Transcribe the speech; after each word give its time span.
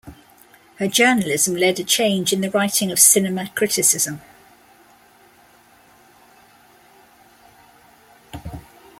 Her 0.77 0.87
journalism 0.87 1.53
led 1.55 1.79
a 1.79 1.83
change 1.83 2.33
in 2.33 2.41
the 2.41 2.49
writing 2.49 2.91
of 2.91 2.97
cinema 2.97 3.49
criticism. 3.51 4.19